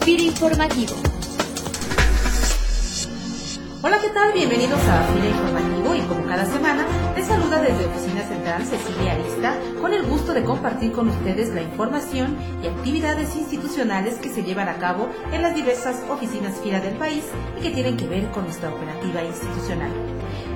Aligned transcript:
FIRA 0.00 0.22
Informativo. 0.22 1.19
Hola, 3.82 3.98
¿qué 4.02 4.10
tal? 4.10 4.34
Bienvenidos 4.34 4.78
a 4.78 5.02
FIRA 5.04 5.28
Informativo 5.28 5.94
y 5.94 6.00
como 6.00 6.26
cada 6.26 6.44
semana, 6.44 6.84
les 7.16 7.26
saluda 7.26 7.62
desde 7.62 7.86
Oficina 7.86 8.22
Central 8.28 8.62
Cecilia 8.66 9.12
Arista 9.14 9.56
con 9.80 9.94
el 9.94 10.02
gusto 10.02 10.34
de 10.34 10.44
compartir 10.44 10.92
con 10.92 11.08
ustedes 11.08 11.48
la 11.54 11.62
información 11.62 12.36
y 12.62 12.66
actividades 12.66 13.34
institucionales 13.36 14.16
que 14.16 14.28
se 14.28 14.42
llevan 14.42 14.68
a 14.68 14.76
cabo 14.76 15.08
en 15.32 15.40
las 15.40 15.54
diversas 15.54 16.02
oficinas 16.10 16.58
FIRA 16.62 16.80
del 16.80 16.96
país 16.96 17.24
y 17.58 17.62
que 17.62 17.70
tienen 17.70 17.96
que 17.96 18.06
ver 18.06 18.30
con 18.32 18.44
nuestra 18.44 18.68
operativa 18.68 19.24
institucional. 19.24 19.90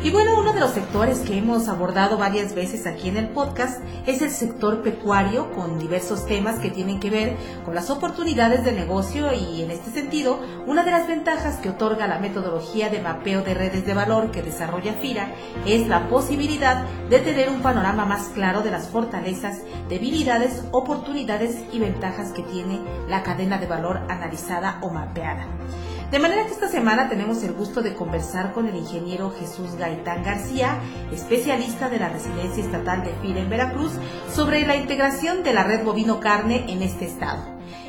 Y 0.05 0.11
bueno, 0.11 0.39
uno 0.39 0.53
de 0.53 0.61
los 0.61 0.73
sectores 0.73 1.21
que 1.21 1.39
hemos 1.39 1.67
abordado 1.69 2.19
varias 2.19 2.55
veces 2.55 2.87
aquí 2.87 3.09
en 3.09 3.17
el 3.17 3.31
podcast 3.31 3.81
es 4.07 4.21
el 4.21 4.31
sector 4.31 4.83
pecuario 4.83 5.51
con 5.53 5.79
diversos 5.79 6.27
temas 6.27 6.59
que 6.59 6.71
tienen 6.71 7.01
que 7.01 7.09
ver 7.09 7.37
con 7.65 7.75
las 7.75 7.89
oportunidades 7.89 8.65
de 8.67 8.73
negocio 8.73 9.33
y 9.33 9.63
en 9.63 9.71
este 9.71 9.91
sentido, 9.91 10.41
una 10.67 10.85
de 10.85 10.91
las 10.91 11.09
ventajas 11.09 11.57
que 11.57 11.71
otorga 11.71 12.07
la 12.07 12.19
metodología 12.19 12.91
de 12.91 13.01
mapeo 13.15 13.43
de 13.43 13.55
redes 13.55 13.87
de 13.87 13.95
valor 13.95 14.31
que 14.31 14.43
desarrolla 14.43 14.95
FIRA 14.95 15.33
es 15.67 15.87
la 15.87 16.09
posibilidad 16.09 16.85
de 17.09 17.21
tener 17.21 17.49
un 17.49 17.63
panorama 17.63 18.05
más 18.05 18.29
claro 18.35 18.63
de 18.63 18.71
las 18.71 18.89
fortalezas, 18.89 19.61
debilidades, 19.89 20.65
oportunidades 20.73 21.57
y 21.73 21.79
ventajas 21.79 22.33
que 22.33 22.43
tiene 22.43 22.81
la 23.09 23.23
cadena 23.23 23.59
de 23.59 23.67
valor 23.67 24.01
analizada 24.09 24.79
o 24.83 24.91
mapeada. 24.91 25.47
De 26.11 26.19
manera 26.19 26.45
que 26.45 26.53
esta 26.53 26.69
semana 26.69 27.09
tenemos 27.09 27.43
el 27.45 27.55
gusto 27.55 27.83
de 27.83 27.95
conversar 27.95 28.53
con 28.53 28.67
el 28.69 28.77
ingeniero 28.77 29.33
Jesús 29.39 29.75
Gaitán 29.77 30.23
García, 30.23 30.79
especialista 31.13 31.89
de 31.89 31.99
la 31.99 32.09
Residencia 32.09 32.65
Estatal 32.65 33.05
de 33.05 33.13
FIRA 33.23 33.41
en 33.41 33.51
Veracruz, 33.51 33.93
sobre 34.33 34.67
la 34.67 34.77
integración 34.77 35.43
de 35.43 35.55
la 35.55 35.65
red 35.65 35.85
bovino 35.85 36.21
carne 36.21 36.65
en 36.69 36.83
este 36.83 37.07
estado. 37.07 37.43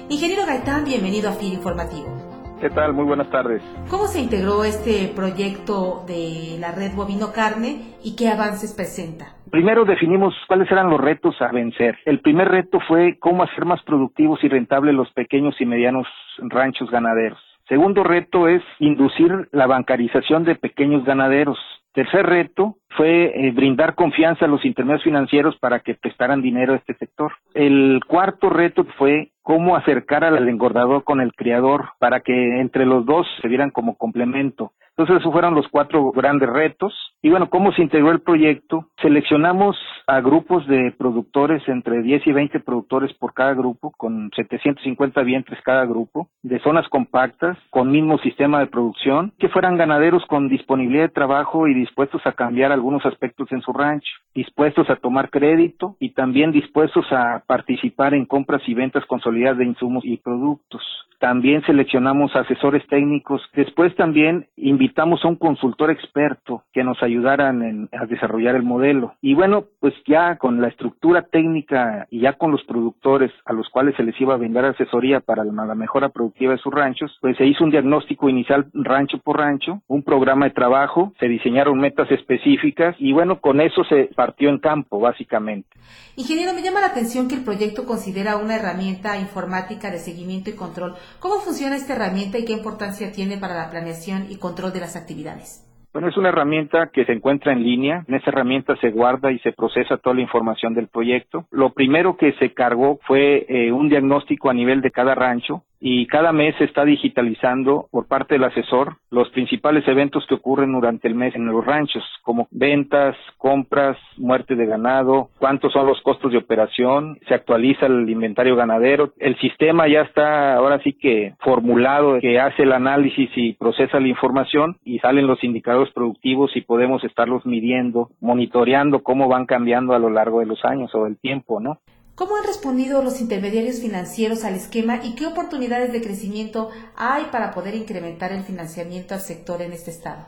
Ingeniero 0.08 0.46
Gaitán, 0.46 0.86
bienvenido 0.86 1.30
a 1.30 1.34
FIRA 1.34 1.56
Informativo. 1.56 2.25
¿Qué 2.62 2.70
tal? 2.70 2.94
Muy 2.94 3.04
buenas 3.04 3.30
tardes. 3.30 3.62
¿Cómo 3.90 4.08
se 4.08 4.22
integró 4.22 4.64
este 4.64 5.12
proyecto 5.14 6.04
de 6.08 6.58
la 6.60 6.72
red 6.72 6.96
bovino 6.96 7.34
carne 7.34 7.96
y 8.04 8.16
qué 8.16 8.30
avances 8.30 8.74
presenta? 8.74 9.36
Primero 9.52 9.84
definimos 9.84 10.34
cuáles 10.48 10.72
eran 10.72 10.90
los 10.90 11.00
retos 11.00 11.36
a 11.42 11.52
vencer. 11.52 11.98
El 12.06 12.22
primer 12.22 12.48
reto 12.48 12.80
fue 12.88 13.18
cómo 13.20 13.44
hacer 13.44 13.66
más 13.66 13.84
productivos 13.84 14.42
y 14.44 14.48
rentables 14.48 14.96
los 14.96 15.12
pequeños 15.12 15.60
y 15.60 15.66
medianos 15.66 16.08
ranchos 16.40 16.90
ganaderos. 16.90 17.40
Segundo 17.68 18.04
reto 18.04 18.48
es 18.48 18.62
inducir 18.80 19.50
la 19.52 19.68
bancarización 19.68 20.46
de 20.46 20.56
pequeños 20.56 21.04
ganaderos. 21.04 21.58
Tercer 21.94 22.26
reto 22.26 22.78
fue 22.90 23.32
eh, 23.34 23.52
brindar 23.52 23.96
confianza 23.96 24.46
a 24.46 24.48
los 24.48 24.64
intermedios 24.66 25.04
financieros 25.04 25.58
para 25.60 25.80
que 25.80 25.96
prestaran 25.96 26.42
dinero 26.42 26.74
a 26.74 26.78
este 26.78 26.94
sector. 26.96 27.32
El 27.54 28.02
cuarto 28.06 28.50
reto 28.50 28.86
fue 28.98 29.32
cómo 29.46 29.76
acercar 29.76 30.24
al 30.24 30.50
engordador 30.50 31.04
con 31.04 31.22
el 31.22 31.32
criador 31.34 31.90
para 32.00 32.22
que 32.22 32.60
entre 32.60 32.84
los 32.84 33.06
dos 33.06 33.28
se 33.44 33.48
vieran 33.48 33.70
como 33.70 33.96
complemento. 33.96 34.72
Entonces, 34.98 35.18
esos 35.18 35.34
fueron 35.34 35.54
los 35.54 35.68
cuatro 35.68 36.12
grandes 36.14 36.50
retos. 36.50 36.94
Y 37.22 37.30
bueno, 37.30 37.50
¿cómo 37.50 37.74
se 37.74 37.82
integró 37.82 38.12
el 38.12 38.22
proyecto? 38.22 38.88
Seleccionamos 39.02 39.76
a 40.08 40.22
grupos 40.22 40.66
de 40.68 40.94
productores, 40.98 41.62
entre 41.68 42.02
10 42.02 42.26
y 42.26 42.32
20 42.32 42.60
productores 42.62 43.14
por 43.16 43.34
cada 43.34 43.54
grupo, 43.54 43.92
con 43.98 44.32
750 44.34 45.22
vientres 45.24 45.60
cada 45.64 45.86
grupo, 45.86 46.30
de 46.44 46.60
zonas 46.60 46.88
compactas, 46.88 47.58
con 47.72 47.92
mismo 47.92 48.18
sistema 48.20 48.60
de 48.60 48.68
producción, 48.68 49.34
que 49.38 49.50
fueran 49.50 49.76
ganaderos 49.76 50.26
con 50.28 50.48
disponibilidad 50.48 51.04
de 51.04 51.10
trabajo 51.10 51.68
y 51.68 51.74
dispuestos 51.74 52.26
a 52.26 52.32
cambiar 52.32 52.72
algunos 52.72 53.06
aspectos 53.06 53.52
en 53.52 53.62
su 53.62 53.74
rancho, 53.74 54.10
dispuestos 54.34 54.90
a 54.90 54.96
tomar 54.96 55.30
crédito 55.30 55.98
y 56.00 56.14
también 56.14 56.52
dispuestos 56.52 57.06
a 57.12 57.44
participar 57.46 58.14
en 58.14 58.26
compras 58.26 58.62
y 58.66 58.74
ventas 58.74 59.06
consolidadas 59.08 59.35
de 59.36 59.66
insumos 59.66 60.04
y 60.06 60.18
productos. 60.18 60.82
También 61.20 61.64
seleccionamos 61.66 62.36
asesores 62.36 62.86
técnicos. 62.88 63.42
Después 63.54 63.96
también 63.96 64.48
invitamos 64.58 65.24
a 65.24 65.28
un 65.28 65.38
consultor 65.38 65.90
experto 65.90 66.64
que 66.74 66.84
nos 66.84 67.02
ayudaran 67.02 67.90
a 67.92 68.06
desarrollar 68.06 68.56
el 68.56 68.64
modelo. 68.64 69.16
Y 69.22 69.34
bueno, 69.34 69.66
pues 69.80 69.94
ya 70.06 70.38
con 70.38 70.62
la 70.62 70.68
estructura 70.68 71.24
técnica 71.24 72.06
y 72.12 72.22
ya 72.22 72.34
con 72.34 72.52
los 72.52 72.64
productores 72.66 73.32
a 73.46 73.54
los 73.54 73.70
cuales 73.70 73.96
se 73.96 74.04
les 74.04 74.20
iba 74.20 74.34
a 74.34 74.38
brindar 74.38 74.66
asesoría 74.66 75.20
para 75.20 75.44
la 75.44 75.76
mejora 75.76 76.10
productiva 76.10 76.54
de 76.54 76.60
sus 76.60 76.74
ranchos, 76.74 77.18
pues 77.22 77.38
se 77.38 77.46
hizo 77.46 77.64
un 77.64 77.72
diagnóstico 77.72 78.30
inicial 78.30 78.68
rancho 78.74 79.18
por 79.20 79.38
rancho, 79.38 79.82
un 79.88 80.04
programa 80.04 80.46
de 80.46 80.52
trabajo, 80.52 81.14
se 81.20 81.28
diseñaron 81.28 81.80
metas 81.80 82.12
específicas 82.12 82.96
y 83.00 83.14
bueno, 83.14 83.40
con 83.40 83.62
eso 83.62 83.84
se 83.86 84.10
partió 84.16 84.50
en 84.50 84.60
campo 84.60 85.00
básicamente. 85.00 85.70
Ingeniero, 86.18 86.54
me 86.54 86.62
llama 86.62 86.82
la 86.82 86.88
atención 86.88 87.28
que 87.28 87.36
el 87.36 87.44
proyecto 87.44 87.86
considera 87.86 88.38
una 88.38 88.56
herramienta 88.56 89.18
informática 89.26 89.92
de 89.92 90.00
seguimiento 90.00 90.50
y 90.50 90.54
control 90.54 90.96
¿Cómo 91.20 91.36
funciona 91.36 91.76
esta 91.76 91.96
herramienta 91.96 92.38
y 92.38 92.46
qué 92.46 92.54
importancia 92.54 93.12
tiene 93.12 93.38
para 93.38 93.56
la 93.56 93.70
planeación 93.70 94.28
y 94.30 94.38
control 94.38 94.74
de 94.74 94.80
las 94.82 94.96
actividades? 94.96 95.62
Bueno, 95.94 96.10
es 96.10 96.18
una 96.18 96.28
herramienta 96.28 96.90
que 96.92 97.06
se 97.06 97.14
encuentra 97.14 97.54
en 97.54 97.64
línea. 97.64 98.04
En 98.08 98.16
esa 98.16 98.30
herramienta 98.30 98.76
se 98.82 98.92
guarda 98.92 99.32
y 99.32 99.40
se 99.40 99.54
procesa 99.54 99.96
toda 99.96 100.16
la 100.16 100.22
información 100.22 100.74
del 100.74 100.90
proyecto. 100.90 101.46
Lo 101.52 101.70
primero 101.70 102.18
que 102.18 102.34
se 102.34 102.54
cargó 102.54 103.00
fue 103.08 103.46
eh, 103.48 103.72
un 103.72 103.88
diagnóstico 103.88 104.50
a 104.50 104.54
nivel 104.54 104.82
de 104.82 104.92
cada 104.92 105.16
rancho 105.16 105.64
y 105.80 106.08
cada 106.08 106.32
mes 106.32 106.56
se 106.58 106.66
está 106.66 106.86
digitalizando 106.86 107.88
por 107.92 108.08
parte 108.08 108.36
del 108.36 108.44
asesor 108.44 108.98
los 109.12 109.30
principales 109.30 109.88
eventos 109.88 110.26
que 110.28 110.36
ocurren 110.36 110.72
durante 110.72 111.08
el 111.08 111.16
mes 111.16 111.36
en 111.36 111.46
los 111.46 111.66
ranchos, 111.66 112.04
como 112.24 112.48
ventas, 112.52 113.16
compras, 113.38 113.98
muerte 114.18 114.56
de 114.56 114.66
ganado, 114.66 115.30
cuántos 115.40 115.74
son 115.74 115.88
los 115.88 116.02
costos 116.02 116.32
de 116.32 116.38
operación, 116.38 117.18
se 117.28 117.34
actualiza 117.34 117.86
el 117.86 118.10
inventario 118.10 118.56
ganadero, 118.56 119.14
el 119.20 119.38
sistema 119.40 119.88
ya 119.88 120.02
está 120.02 120.56
ahora 120.56 120.80
sí 120.84 120.94
que 120.94 121.34
formulado, 121.40 122.20
que 122.20 122.40
hace 122.40 122.64
el 122.64 122.74
análisis 122.74 123.30
y 123.36 123.54
procesa 123.54 124.00
la 124.00 124.08
información 124.08 124.78
y 124.84 125.00
salen 125.00 125.28
los 125.28 125.44
indicadores 125.44 125.94
productivos 125.94 126.56
y 126.56 126.62
podemos 126.62 127.04
estarlos 127.04 127.46
midiendo, 127.46 128.10
monitoreando 128.20 129.04
cómo 129.04 129.28
van 129.28 129.46
cambiando 129.46 129.94
a 129.94 130.00
lo 130.00 130.10
largo 130.10 130.40
de 130.40 130.46
los 130.46 130.64
años 130.66 130.94
o 130.94 131.06
del 131.06 131.18
tiempo, 131.18 131.60
¿no? 131.60 131.80
¿Cómo 132.16 132.38
han 132.38 132.46
respondido 132.46 133.04
los 133.04 133.20
intermediarios 133.20 133.82
financieros 133.82 134.46
al 134.46 134.56
esquema 134.56 135.04
y 135.04 135.16
qué 135.16 135.28
oportunidades 135.28 135.92
de 135.92 136.02
crecimiento 136.02 136.70
hay 136.96 137.26
para 137.30 137.52
poder 137.52 137.76
incrementar 137.76 138.32
el 138.32 138.44
financiamiento 138.44 139.14
al 139.14 139.20
sector 139.20 139.62
en 139.62 139.74
este 139.74 139.92
estado? 139.92 140.26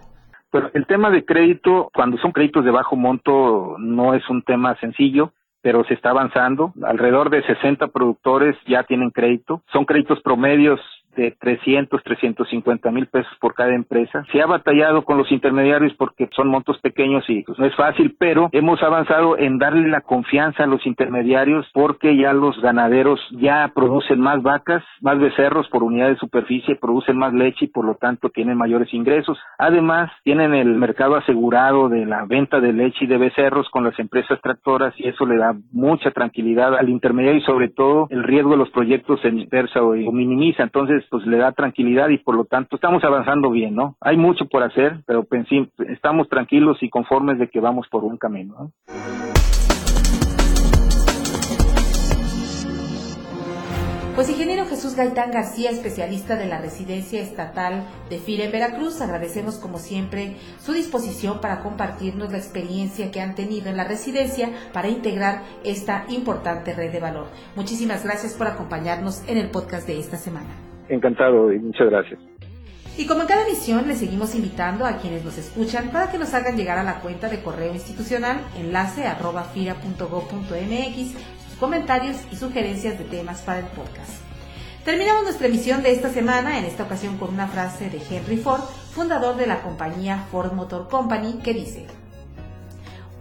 Pues 0.52 0.66
el 0.74 0.86
tema 0.86 1.10
de 1.10 1.24
crédito, 1.24 1.90
cuando 1.94 2.18
son 2.18 2.34
créditos 2.34 2.66
de 2.66 2.72
bajo 2.72 2.98
monto, 2.98 3.78
no 3.80 4.14
es 4.14 4.30
un 4.30 4.44
tema 4.44 4.78
sencillo 4.80 5.32
pero 5.68 5.84
se 5.84 5.96
está 5.96 6.12
avanzando. 6.12 6.72
Alrededor 6.82 7.30
de 7.30 7.44
60 7.44 7.88
productores 7.88 8.56
ya 8.68 8.84
tienen 8.84 9.10
crédito. 9.10 9.64
Son 9.74 9.84
créditos 9.84 10.22
promedios 10.22 10.80
de 11.18 11.32
300, 11.32 12.02
350 12.04 12.92
mil 12.92 13.08
pesos 13.08 13.32
por 13.42 13.56
cada 13.56 13.74
empresa. 13.74 14.24
Se 14.32 14.42
ha 14.42 14.46
batallado 14.46 15.04
con 15.04 15.18
los 15.18 15.32
intermediarios 15.32 15.94
porque 15.98 16.30
son 16.36 16.48
montos 16.48 16.80
pequeños 16.80 17.26
y 17.28 17.44
pues, 17.44 17.58
no 17.60 17.66
es 17.66 17.76
fácil, 17.76 18.16
pero 18.18 18.50
hemos 18.52 18.82
avanzado 18.84 19.38
en 19.38 19.58
darle 19.58 19.90
la 19.90 20.02
confianza 20.02 20.64
a 20.64 20.68
los 20.68 20.86
intermediarios 20.86 21.68
porque 21.74 22.16
ya 22.16 22.34
los 22.34 22.60
ganaderos 22.62 23.20
ya 23.32 23.72
producen 23.74 24.20
más 24.20 24.42
vacas, 24.44 24.84
más 25.02 25.20
becerros 25.20 25.68
por 25.70 25.84
unidad 25.84 26.10
de 26.10 26.18
superficie, 26.18 26.76
producen 26.76 27.18
más 27.18 27.34
leche 27.34 27.66
y 27.66 27.68
por 27.68 27.86
lo 27.86 27.96
tanto 27.96 28.30
tienen 28.30 28.58
mayores 28.58 28.94
ingresos. 28.94 29.38
Además, 29.58 30.12
tienen 30.24 30.54
el 30.54 30.76
mercado 30.76 31.16
asegurado 31.16 31.90
de 31.90 32.06
la 32.06 32.26
venta 32.26 32.60
de 32.60 32.74
leche 32.74 33.06
y 33.06 33.08
de 33.08 33.18
becerros 33.18 33.68
con 33.70 33.84
las 33.84 33.98
empresas 34.00 34.40
tractoras 34.42 34.94
y 34.98 35.08
eso 35.08 35.26
le 35.26 35.38
da 35.38 35.56
mucha 35.72 36.12
tranquilidad 36.12 36.76
al 36.76 36.90
intermediario 36.90 37.40
y 37.40 37.46
sobre 37.46 37.70
todo 37.70 38.08
el 38.12 38.24
riesgo 38.24 38.52
de 38.52 38.58
los 38.58 38.70
proyectos 38.70 39.20
se 39.22 39.32
dispersa 39.32 39.82
o 39.82 39.94
minimiza. 40.12 40.64
Entonces, 40.64 41.04
pues 41.10 41.26
le 41.26 41.38
da 41.38 41.52
tranquilidad 41.52 42.10
y 42.10 42.18
por 42.18 42.36
lo 42.36 42.46
tanto 42.46 42.76
estamos 42.76 43.04
avanzando 43.04 43.50
bien, 43.50 43.76
¿no? 43.76 43.96
Hay 44.02 44.18
mucho 44.18 44.46
por 44.46 44.64
hacer, 44.64 45.02
pero 45.06 45.26
estamos 45.90 46.30
tranquilos 46.30 46.78
y 46.82 46.90
conformes 46.90 47.40
de 47.40 47.50
que 47.50 47.60
vamos 47.60 47.88
por 47.90 48.04
un 48.04 48.18
camino. 48.18 48.56
¿no? 48.60 48.72
Pues 54.18 54.30
ingeniero 54.30 54.66
Jesús 54.66 54.96
Gaitán 54.96 55.30
García, 55.30 55.70
especialista 55.70 56.36
de 56.38 56.48
la 56.48 56.58
residencia 56.60 57.22
estatal 57.22 57.84
de 58.10 58.18
FIRE 58.18 58.46
en 58.46 58.52
Veracruz, 58.52 59.00
agradecemos 59.00 59.58
como 59.58 59.78
siempre 59.78 60.38
su 60.60 60.74
disposición 60.74 61.40
para 61.40 61.60
compartirnos 61.60 62.32
la 62.32 62.40
experiencia 62.40 63.12
que 63.12 63.22
han 63.22 63.36
tenido 63.36 63.70
en 63.70 63.78
la 63.78 63.84
residencia 63.84 64.50
para 64.74 64.90
integrar 64.90 65.44
esta 65.64 66.06
importante 66.10 66.74
red 66.74 66.92
de 66.92 67.00
valor. 67.00 67.28
Muchísimas 67.56 68.04
gracias 68.04 68.34
por 68.34 68.48
acompañarnos 68.48 69.22
en 69.28 69.38
el 69.38 69.52
podcast 69.52 69.86
de 69.86 70.00
esta 70.00 70.18
semana. 70.18 70.77
Encantado 70.90 71.52
y 71.52 71.60
muchas 71.60 71.90
gracias. 71.90 72.20
Y 72.98 73.06
como 73.06 73.22
en 73.22 73.28
cada 73.28 73.46
emisión, 73.46 73.88
les 73.88 74.00
seguimos 74.00 74.34
invitando 74.34 74.84
a 74.84 74.98
quienes 74.98 75.24
nos 75.24 75.38
escuchan 75.38 75.92
para 75.92 76.10
que 76.10 76.18
nos 76.18 76.34
hagan 76.34 76.58
llegar 76.58 76.80
a 76.80 76.84
la 76.84 77.00
cuenta 77.00 77.30
de 77.30 77.44
correo 77.44 77.74
institucional 77.74 78.40
enlace 78.58 79.06
arroba 79.06 79.44
fira.gov.mx 79.44 81.12
sus 81.48 81.60
comentarios 81.60 82.18
y 82.32 82.36
sugerencias 82.36 82.98
de 82.98 83.06
temas 83.06 83.42
para 83.42 83.60
el 83.60 83.68
podcast. 83.68 84.28
Terminamos 84.84 85.24
nuestra 85.24 85.48
emisión 85.48 85.84
de 85.84 85.92
esta 85.92 86.10
semana, 86.10 86.58
en 86.58 86.66
esta 86.66 86.84
ocasión 86.84 87.18
con 87.18 87.30
una 87.34 87.48
frase 87.48 87.90
de 87.90 88.02
Henry 88.10 88.38
Ford, 88.38 88.62
fundador 88.92 89.36
de 89.36 89.46
la 89.46 89.62
compañía 89.62 90.26
Ford 90.32 90.54
Motor 90.54 90.88
Company, 90.88 91.40
que 91.44 91.54
dice, 91.54 91.86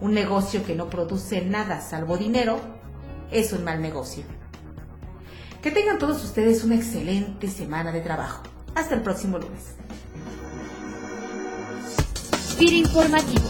un 0.01 0.13
negocio 0.13 0.63
que 0.65 0.75
no 0.75 0.89
produce 0.89 1.43
nada 1.43 1.81
salvo 1.81 2.17
dinero 2.17 2.59
es 3.31 3.51
un 3.53 3.63
mal 3.63 3.81
negocio. 3.81 4.23
Que 5.61 5.71
tengan 5.71 5.97
todos 5.97 6.23
ustedes 6.23 6.63
una 6.63 6.75
excelente 6.75 7.49
semana 7.49 7.91
de 7.91 8.01
trabajo. 8.01 8.43
Hasta 8.75 8.95
el 8.95 9.01
próximo 9.01 9.37
lunes. 9.37 9.75
informativo 12.73 13.45